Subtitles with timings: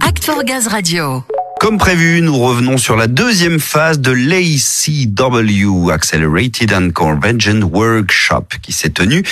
[0.00, 1.22] Act for Gaz Radio.
[1.60, 8.72] Comme prévu, nous revenons sur la deuxième phase de l'ACW, Accelerated and Convergent Workshop, qui
[8.72, 9.22] s'est tenue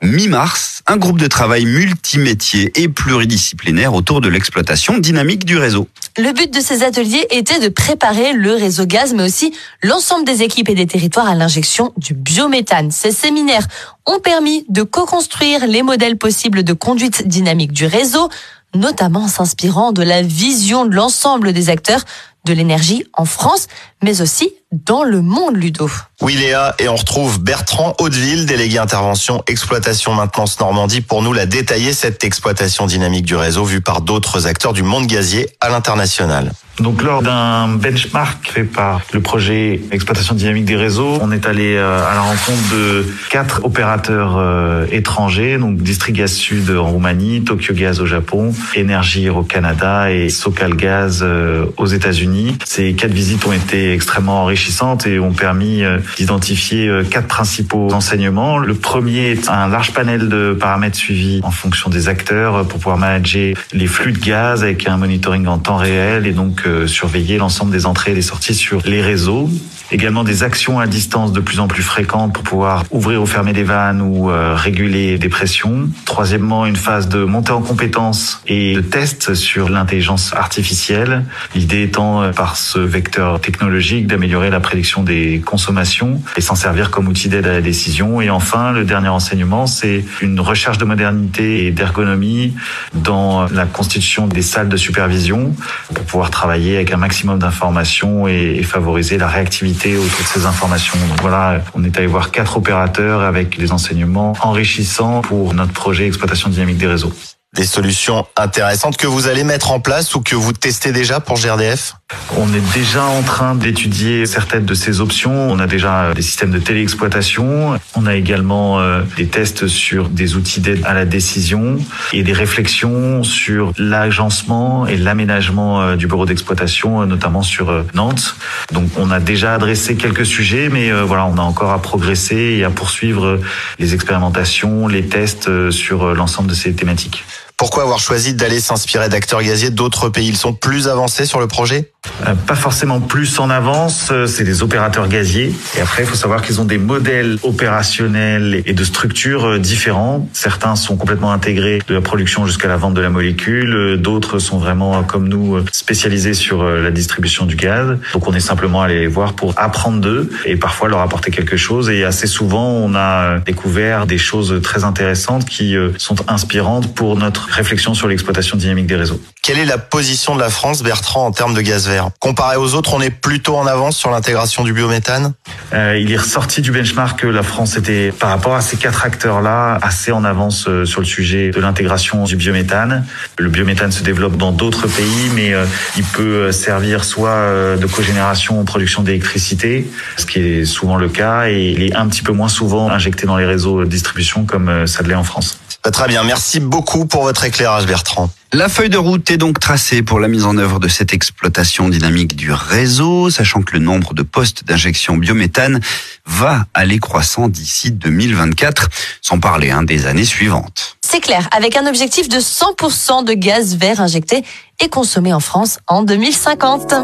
[0.00, 5.88] mi-mars, un groupe de travail multimétier et pluridisciplinaire autour de l'exploitation dynamique du réseau.
[6.18, 9.52] Le but de ces ateliers était de préparer le réseau gaz, mais aussi
[9.82, 12.92] l'ensemble des équipes et des territoires à l'injection du biométhane.
[12.92, 13.66] Ces séminaires
[14.06, 18.28] ont permis de co-construire les modèles possibles de conduite dynamique du réseau,
[18.74, 22.04] notamment en s'inspirant de la vision de l'ensemble des acteurs
[22.44, 23.68] de l'énergie en France,
[24.02, 25.90] mais aussi dans le monde Ludo.
[26.20, 31.46] Oui Léa, et on retrouve Bertrand Hauteville, délégué intervention exploitation maintenance Normandie, pour nous la
[31.46, 36.52] détailler, cette exploitation dynamique du réseau vue par d'autres acteurs du monde gazier à l'international.
[36.80, 41.76] Donc lors d'un benchmark fait par le projet exploitation dynamique des réseaux, on est allé
[41.76, 47.44] euh, à la rencontre de quatre opérateurs euh, étrangers, donc District Gaz Sud en Roumanie,
[47.44, 52.58] Tokyo Gaz au Japon, Energy au Canada et Socal euh, aux États-Unis.
[52.64, 55.82] Ces quatre visites ont été extrêmement enrichissantes et ont permis
[56.16, 58.58] d'identifier quatre principaux enseignements.
[58.58, 62.98] Le premier est un large panel de paramètres suivis en fonction des acteurs pour pouvoir
[62.98, 67.72] manager les flux de gaz avec un monitoring en temps réel et donc surveiller l'ensemble
[67.72, 69.48] des entrées et des sorties sur les réseaux.
[69.90, 73.52] Également des actions à distance de plus en plus fréquentes pour pouvoir ouvrir ou fermer
[73.52, 75.88] des vannes ou euh, réguler des pressions.
[76.06, 81.24] Troisièmement, une phase de montée en compétences et de tests sur l'intelligence artificielle.
[81.54, 86.90] L'idée étant, euh, par ce vecteur technologique, d'améliorer la prédiction des consommations et s'en servir
[86.90, 88.20] comme outil d'aide à la décision.
[88.22, 92.54] Et enfin, le dernier enseignement, c'est une recherche de modernité et d'ergonomie
[92.94, 95.54] dans la constitution des salles de supervision
[95.92, 100.46] pour pouvoir travailler avec un maximum d'informations et, et favoriser la réactivité autour de ces
[100.46, 100.98] informations.
[101.08, 106.06] Donc voilà, on est allé voir quatre opérateurs avec des enseignements enrichissants pour notre projet
[106.06, 107.12] exploitation dynamique des réseaux.
[107.54, 111.36] Des solutions intéressantes que vous allez mettre en place ou que vous testez déjà pour
[111.36, 111.94] GRDF
[112.36, 115.50] on est déjà en train d'étudier certaines de ces options.
[115.50, 117.78] On a déjà des systèmes de téléexploitation.
[117.96, 121.78] On a également euh, des tests sur des outils d'aide à la décision
[122.12, 128.36] et des réflexions sur l'agencement et l'aménagement euh, du bureau d'exploitation, euh, notamment sur Nantes.
[128.72, 132.64] Donc, on a déjà adressé quelques sujets, mais voilà, on a encore à progresser et
[132.64, 133.40] à poursuivre
[133.78, 137.24] les expérimentations, les tests sur l'ensemble de ces thématiques.
[137.56, 140.28] Pourquoi avoir choisi d'aller s'inspirer d'acteurs gaziers d'autres pays?
[140.28, 141.92] Ils sont plus avancés sur le projet?
[142.26, 145.54] Euh, Pas forcément plus en avance, euh, c'est des opérateurs gaziers.
[145.76, 150.28] Et après, il faut savoir qu'ils ont des modèles opérationnels et de structures euh, différents.
[150.32, 153.98] Certains sont complètement intégrés de la production jusqu'à la vente de la molécule.
[154.00, 157.98] D'autres sont vraiment, comme nous, spécialisés sur la distribution du gaz.
[158.12, 161.56] Donc on est simplement allé les voir pour apprendre d'eux et parfois leur apporter quelque
[161.56, 161.88] chose.
[161.88, 167.43] Et assez souvent, on a découvert des choses très intéressantes qui sont inspirantes pour notre
[167.50, 169.20] réflexion sur l'exploitation dynamique des réseaux.
[169.42, 172.08] Quelle est la position de la France, Bertrand, en termes de gaz vert?
[172.18, 175.34] Comparé aux autres, on est plutôt en avance sur l'intégration du biométhane?
[175.72, 179.04] Euh, Il est ressorti du benchmark que la France était, par rapport à ces quatre
[179.04, 183.04] acteurs-là, assez en avance euh, sur le sujet de l'intégration du biométhane.
[183.38, 185.66] Le biométhane se développe dans d'autres pays, mais euh,
[185.96, 191.48] il peut servir soit de cogénération en production d'électricité, ce qui est souvent le cas,
[191.48, 194.86] et il est un petit peu moins souvent injecté dans les réseaux de distribution comme
[194.86, 195.58] ça l'est en France.
[195.84, 198.30] Bah, très bien, merci beaucoup pour votre éclairage Bertrand.
[198.54, 201.90] La feuille de route est donc tracée pour la mise en œuvre de cette exploitation
[201.90, 205.80] dynamique du réseau, sachant que le nombre de postes d'injection biométhane
[206.24, 208.88] va aller croissant d'ici 2024,
[209.20, 210.96] sans parler hein, des années suivantes.
[211.02, 214.42] C'est clair, avec un objectif de 100% de gaz vert injecté
[214.80, 216.94] et consommé en France en 2050.